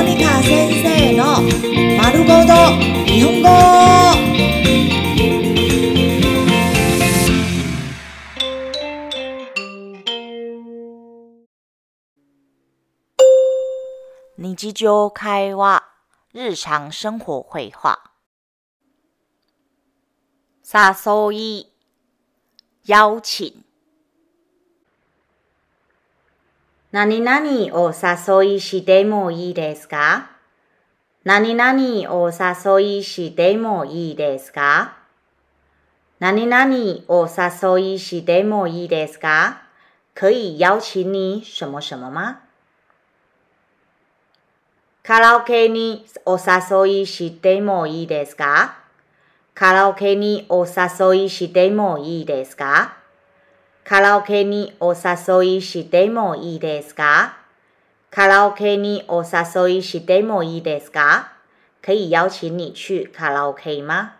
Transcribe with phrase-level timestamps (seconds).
[0.00, 1.42] モニカ先生の
[1.98, 2.54] 丸ごと
[3.04, 3.48] 日本語。
[14.38, 15.84] 日常会話、
[16.32, 18.00] 日常生活会話。
[20.64, 21.66] 誘い、
[22.86, 23.69] 邀請。
[26.92, 27.48] 何々
[27.78, 30.30] お誘いしてもいいですか？
[31.22, 34.96] 何々お誘いしてもいいですか？
[36.18, 39.62] 何々お誘いしてもいいですか？
[40.14, 42.40] 可以邀請你什麼什麼嗎
[45.04, 48.78] カラオケにお誘いしてもいいですか？
[49.54, 52.96] カラオケにお誘いしてもいいですか？
[53.90, 57.38] カラオケにお誘いしてもいいですか？
[58.08, 61.32] カラオケにお誘いしてもいいですか？
[61.82, 64.12] 可以邀請你去カラオケ嗎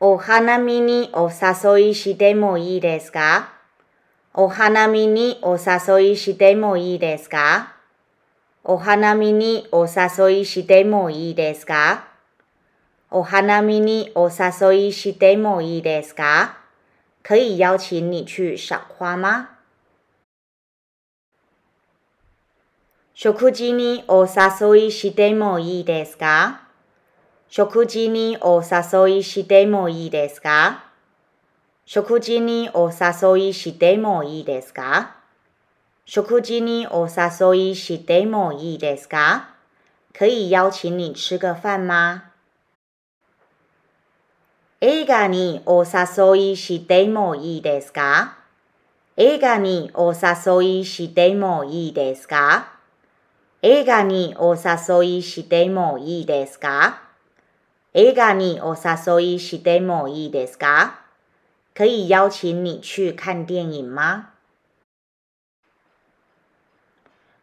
[0.00, 3.52] お花見にお誘いしてもいいですか？
[4.34, 7.74] お花見にお誘いしてもいいですか？
[8.64, 12.07] お花見にお誘いしてもいいですか？
[13.10, 16.56] お花見にお誘いしてもいいですか？
[17.22, 19.48] 可以邀請你去賞花嗎
[23.14, 26.68] 食事にお誘いしてもいいですか？
[27.48, 30.84] 食事にお誘いしてもいいですか？
[31.86, 35.16] 食事にお誘いしてもいいですか？
[36.04, 39.54] 食事にお誘いしてもいいですか？
[40.12, 42.27] 可以邀請你吃個飯嗎
[44.80, 48.38] 映画にお誘いしてもいいですか？
[49.16, 52.74] 映画にお誘いしてもいいですか？
[53.60, 57.02] 映画にお誘いしてもいいですか？
[57.92, 61.00] 映画にお誘いしてもいいですか？
[61.74, 64.26] 可以邀請你去看電影嗎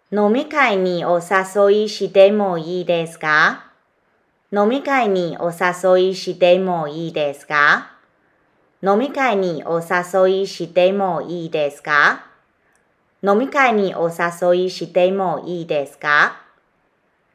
[0.09, 3.64] 飲み会にお誘いしてもいいですか？
[4.51, 7.91] 飲み会にお誘いしてもいいですか？
[8.83, 12.25] 飲み会にお誘いしてもいいですか？
[13.23, 16.41] 飲み会にお誘いしてもいいですか？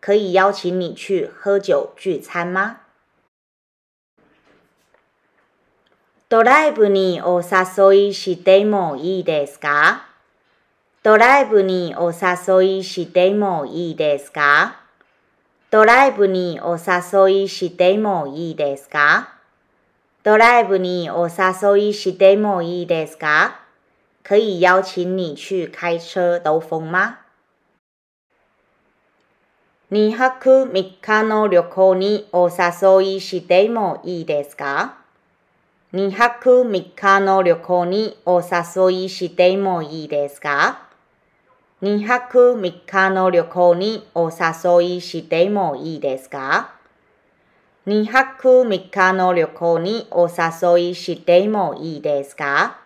[0.00, 2.76] 可以邀請你去喝酒聚餐嗎
[6.28, 10.06] ドライブにお誘いしてもいいですか？
[11.03, 14.77] ドライブにお誘いしてもいいですか？
[15.70, 19.34] ドライブにお誘いしてもいいですか？
[20.25, 23.60] ドライブにお誘いしてもいいですか？
[24.25, 27.19] 可以邀請你去開車兜風嗎
[29.92, 34.97] 2泊3日の旅行にお誘いしてもいいですか
[35.92, 40.89] ？2泊3日の旅行にお誘いしてもいいですか？
[41.82, 46.74] 2泊3日の旅行にお誘いしてもいいですか
[47.86, 52.80] ？2泊3日の旅行にお誘いしてもいいですか？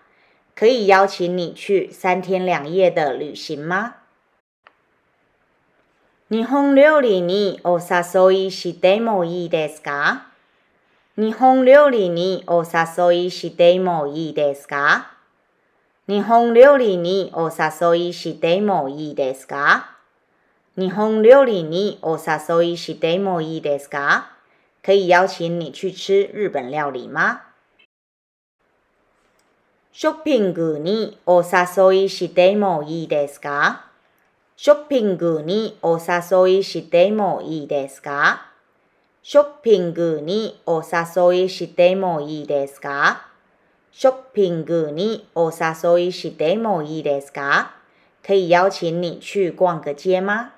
[0.54, 3.96] 可以邀請你去三天兩夜的旅行嗎
[6.30, 10.28] 日本料理にお誘いしてもいいですか？
[11.16, 15.13] 日本料理にお誘いしてもいいですか？
[16.06, 19.96] 日本料理にお誘いしてもいいですか？
[20.76, 24.26] 日本料理にお誘いしてもいいですか？
[24.82, 27.40] 可以邀請你去吃日本料理嗎
[29.94, 33.86] ショッピングにお誘いしてもいいですか？
[34.56, 38.50] ショッピングにお誘いしてもいいですか？
[39.22, 43.28] ショッピングにお誘いしてもいいですか？
[43.96, 47.76] ショッピングにお誘いしてもいいですか
[48.26, 50.52] 可以邀請你去逛個街嗎